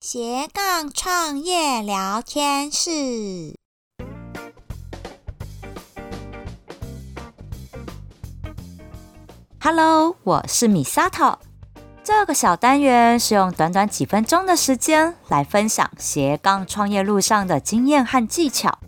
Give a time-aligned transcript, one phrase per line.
[0.00, 3.56] 斜杠创业聊天室
[9.60, 11.36] ，Hello，我是米萨头。
[12.04, 18.78] 这个小单元是用短短几分钟的时间来分享斜杠创业路上的经验和技巧。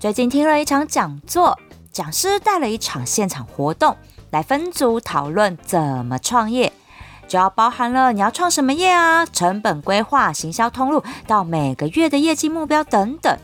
[0.00, 1.56] 最近听了一场讲座，
[1.92, 3.96] 讲师带了一场现场活动，
[4.30, 6.72] 来分组讨论怎么创业。
[7.30, 13.38] 就要包含了你要创什么业啊，成本规划、行销通路，到每个月的业绩目标等等。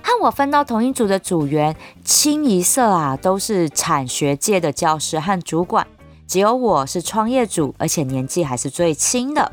[0.00, 5.84] 和我分到同一组的组员，清一色啊都是产学界的教师和主管，
[6.28, 9.50] 只有我是创业组，而且年纪还是最轻的。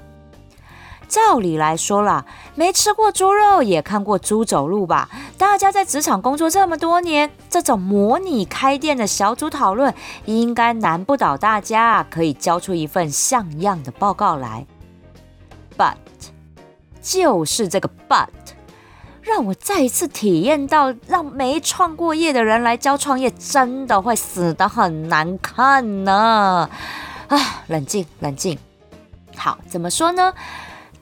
[1.14, 5.08] 照理来说啦，没吃过猪肉也看过猪走路吧？
[5.38, 9.94] 大家在职场工作这么多年，这种模拟开店的小组讨论，
[10.26, 14.66] 应该难不倒大家，可以交出一份像样的报告来。
[15.78, 15.98] But，
[17.00, 18.30] 就是这个 But，
[19.22, 26.68] 让我再一次体验到，让没创过业的人来教创业，真的会死得很难看呢。
[27.28, 28.58] 啊，冷静，冷静。
[29.36, 30.34] 好，怎么说呢？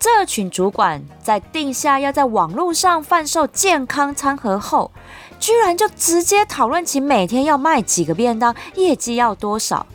[0.02, 4.91] 这群主管在定下要在网络上贩售健康餐盒后，
[5.39, 9.85] 居然就直接讨论起每天要卖几个便当，业绩要多少。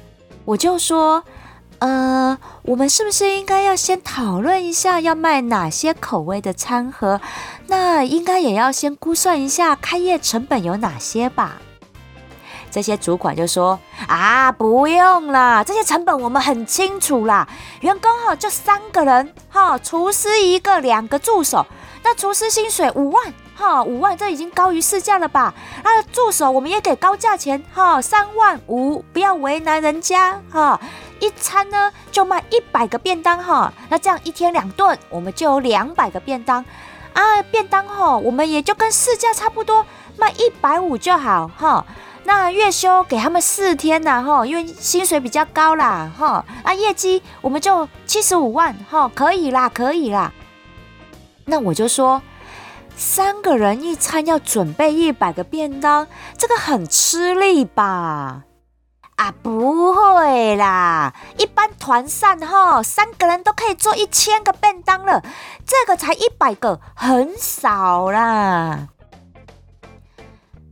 [0.45, 1.25] 我就说，
[1.81, 7.21] 呃，我们是不是应该要先讨论一下要卖哪些口味的餐盒？
[7.67, 11.57] 那应该也要先估算一下开业成本有哪些吧？
[12.77, 17.49] 这些主管就说：“啊，不用啦，这些成本我们很清楚啦。
[17.81, 21.65] 员工哈就三个人哈，厨师一个，两个助手。
[22.05, 25.55] 那厨师薪水五万哈，五万这已经高于市价了吧？
[25.83, 30.79] 那助手我们也给高价钱哈，三万五，不要为难人家哈。
[31.19, 36.63] 一餐呢就卖一百个便当哈，那这样一天两顿，我们就有两百个便当
[37.15, 37.43] 啊。
[37.51, 39.87] 便当哈，我们也就跟市价差不多，
[40.19, 41.83] 卖一百五就好哈。”
[42.27, 50.33] 那月休给他们四天呐，哈，因为薪水比较高啦，哈，啊，业绩我们就七十五万，哈，可以啦，可以啦。
[51.45, 52.21] 那我就说，
[52.97, 58.43] 三个人一餐要准备一百个便当，这个很吃力吧？
[59.15, 65.23] 啊，不会啦，一般团膳哈，三个人都可以做一千个便当了，
[65.65, 68.89] 这个才一百个，很少啦。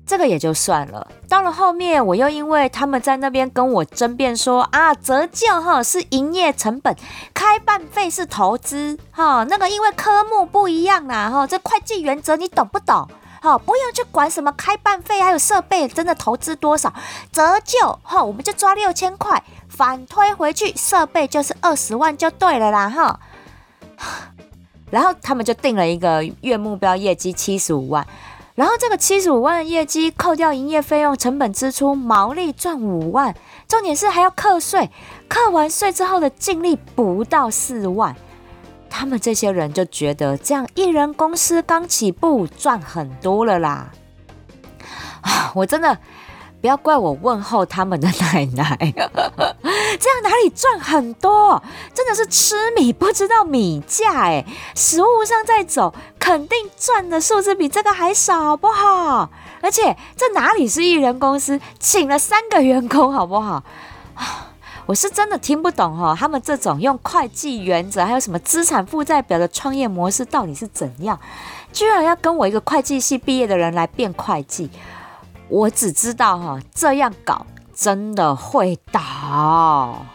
[0.07, 6.95] 这个也就算了，到了后面，我又因为他们在那边跟我争辩说啊，折旧哈是营业成本，
[7.33, 13.09] 开办费是投资哈，那个因为科目不一样啦哈，这会计原则你懂不懂？
[13.41, 16.93] 哈，不用去管什么开办费还有设备真的投资多少，
[17.33, 23.21] 折旧哈我们就抓六千块，反推回去设备就是二十万就对了啦哈。
[24.91, 28.07] 然后他们就定了一个月目标业绩七十五万。
[28.55, 33.35] 然后这个七十五万的业绩，扣掉营业费用、成本支出，毛利赚五万。
[33.67, 34.91] 重点是还要课税，
[35.29, 38.15] 课完税之后的净利不到四万。
[38.89, 43.91] 他们这些人就觉得这样一人公司刚起步赚很多了啦。
[45.23, 45.99] 啊，我真的。
[46.61, 48.95] 不要怪我问候他们的奶奶，
[50.05, 51.63] 这样哪里赚很多？
[51.95, 54.45] 真的是吃米不知道米价哎！
[54.75, 59.31] 食物上在走，肯定赚的数字比这个还少，好不好？
[59.63, 63.65] 而且这哪里是艺人公司，请了三个员工，好不好？
[64.85, 71.19] 我是真的听不懂哈，他们这种用会计原则，还有什么资产负债表的创业模式到底是怎样？
[71.73, 74.71] 居然要跟我一个会计系毕业的人来变会计？
[75.49, 80.07] 我只知道哈，这样搞真的会倒。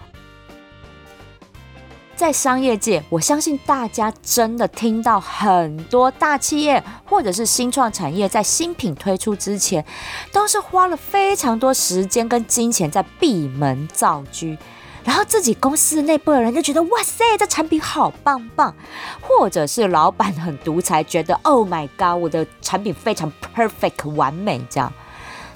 [2.15, 9.85] 在商业界，我相信大家真的听到很多大企业或者是新创产业在新品推出之前，
[10.33, 14.57] 都是花了非常多时间跟金钱在闭门造车，
[15.05, 18.75] 然后自己公司内部的人就觉得哇塞，这产品好棒棒，
[19.21, 24.91] 或者是老板很独裁，觉得 Oh my God，我的产品非常 perfect 完美这样。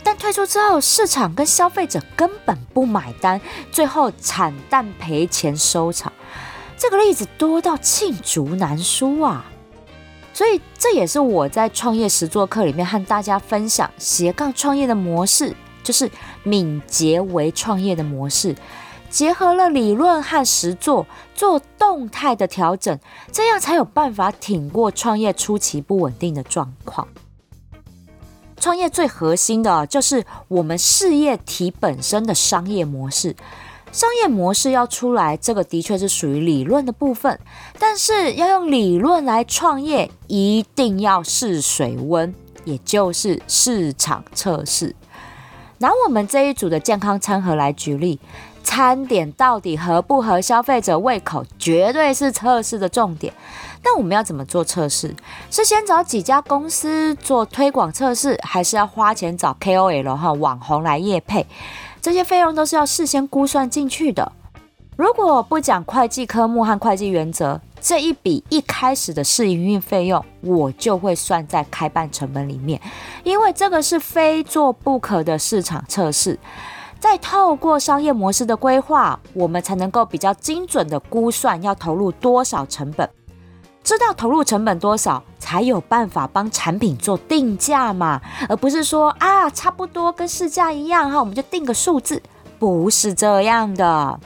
[0.03, 3.39] 但推出之后，市场跟消费者根本不买单，
[3.71, 6.11] 最后惨淡赔钱收场。
[6.77, 9.45] 这个例子多到罄竹难书啊！
[10.33, 16.11] 所以这也是我在创业实作课里面和大家分享斜杠创业的模式，就是
[16.43, 18.55] 敏捷为创业的模式，
[19.09, 21.05] 结合了理论和实作，
[21.35, 22.99] 做动态的调整，
[23.31, 27.07] 这样才有办法挺过创业初期不稳定的状况。
[28.63, 33.35] 创业最核心的就是我们事业体本身的商业模式，
[33.91, 37.37] 商业模式要出来，这个的确是属于理论的部分。
[37.77, 42.33] 但是要用理论来创业，一定要试水温，
[42.63, 44.95] 也就是市场测试。
[45.79, 48.17] 拿我们这一组的健康餐盒来举例，
[48.63, 53.33] 餐点到底合不合消费者胃口，绝对是测试的重点。
[53.83, 55.13] 那我们要怎么做测试？
[55.51, 61.45] 是先找几家公司做推广测试，还是要花钱找 KOL 和网红来业配？
[62.01, 64.31] 这些费用都是要事先估算进去的。
[64.95, 72.79] 如果不讲会计科目和会计原则，这一笔一开始的试营运费用，我就会算在开办成本里面，
[73.23, 76.39] 因为这个是非做不可的市场测试。
[76.99, 83.09] 再透过商业模式的规划，我们才能够比较精准的估算要投入多少成本。
[83.83, 92.21] 知道投入成本多少，才有办法帮产品做定价嘛，而不是说啊，差不多跟市价一样哈，我们就定个数字，
[92.57, 94.19] 不是这样的。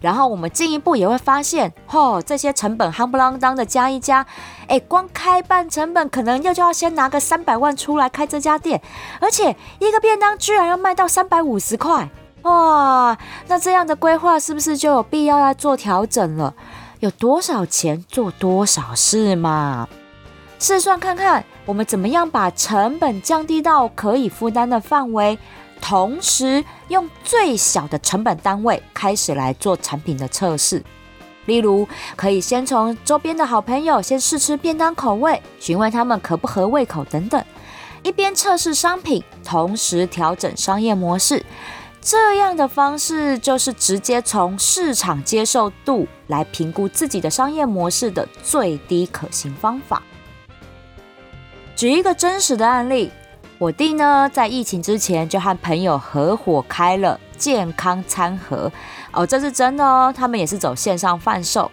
[0.00, 4.26] 然后我们进一步也会发现，吼、哦，这些成本夯不啷当的加一加，
[4.68, 8.82] 哎，光开办成本可能要就要先拿个三百万出来开这家店，
[9.20, 12.10] 而且一个便当居然要卖到三百五十块，
[12.42, 13.16] 哇，
[13.48, 16.52] 那这样的规划是不是就有必要要做调整了？
[17.04, 19.86] 有多少钱做多少事嘛？
[20.58, 25.38] 试算看看，我们怎么样把成本降低到可以负担的范围，
[25.82, 30.82] 同时用最小的成本单位开始来做产品的测试。
[31.44, 31.86] 例如，
[32.16, 37.44] 可以先从周边的好朋友先试吃便当口味，询问他们合不合胃口等等，
[38.02, 41.44] 一边测试商品，同时调整商业模式。
[42.06, 50.02] 这样的方式就是直接从市场接受度来评估自己的商业模式的最低可行方法。
[51.74, 53.10] 举一个真实的案例，
[53.56, 58.70] 我弟呢在疫情之前就和朋友合伙开了健康餐盒
[59.12, 61.70] 哦，这是真的哦，他们也是走线上贩售。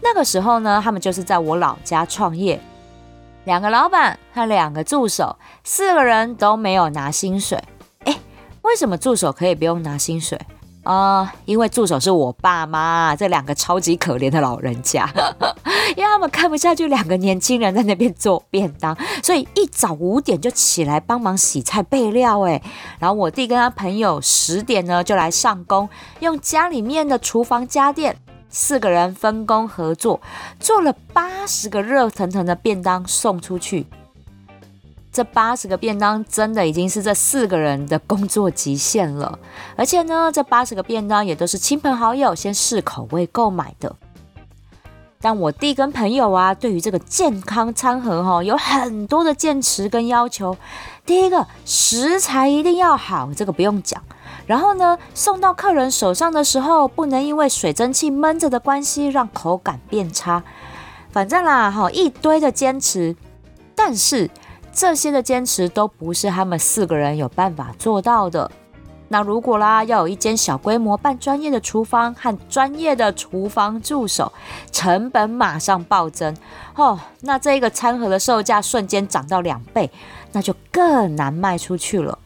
[0.00, 2.60] 那个时候呢，他们就是在我老家创业，
[3.46, 7.60] 两个老板和两个助手，四个人都没有拿薪水。
[8.62, 10.40] 为什么助手可以不用拿薪水
[10.84, 11.34] 啊？
[11.44, 15.08] 因为助手是我爸妈，这两个超级可怜的老人家，
[15.96, 22.40] 因为他们看不下去两个年轻人在那边做便当，所以一早五点就起来帮忙洗菜备料。
[22.42, 22.62] 哎，
[22.98, 25.88] 然后我弟跟他朋友十点呢就来上工，
[26.20, 28.16] 用家里面的厨房家电，
[28.48, 30.20] 四个人分工合作，
[30.58, 33.86] 做了八十个热腾腾的便当送出去。
[35.12, 39.38] 这八十个便当真的已经是这四个人的工作极限了，
[39.76, 43.94] 而且呢，这八十个便当也都是亲朋好友先试口味购买的。
[45.20, 50.56] 但我弟跟朋友啊，对于这个健康餐盒哈，有很多的坚持跟要求。
[51.04, 54.02] 第一个，食材一定要好，这个不用讲。
[54.46, 60.42] 然后呢，送到客人手上的时候，不能因为水蒸气闷着的关系让口感变差。
[61.10, 63.14] 反正啦，哈，一堆的坚持，
[63.76, 64.30] 但是。
[64.72, 68.50] 这些的坚持都不是他们四个人有办法做到的。
[69.08, 74.32] 那如果啦，要有一间小规模、半专业的厨房和专业的厨房助手，
[74.70, 76.34] 成本马上暴增
[76.74, 76.98] 哦。
[77.20, 79.90] 那这个餐盒的售价瞬间涨到两倍，
[80.32, 82.18] 那就更难卖出去了。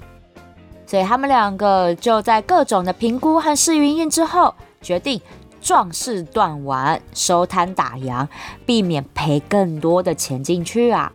[0.86, 5.20] 所以他们两个就在各种的评估和试营运之后，决定
[5.60, 8.28] 壮士断腕，收摊打烊，
[8.64, 11.12] 避免赔更多的钱进去啊。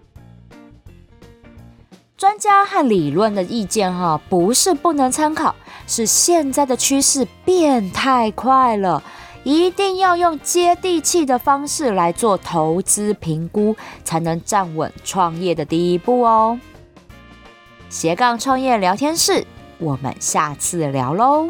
[2.22, 5.56] 专家和理论的意见哈，不是不能参考，
[5.88, 9.02] 是现在的趋势变太快了，
[9.44, 16.60] 一定要用接地气的方式来做投资评估，才能站稳创业的第一步哦。
[17.90, 19.44] 斜杠创业聊天室，
[19.80, 21.50] 我们下次聊喽。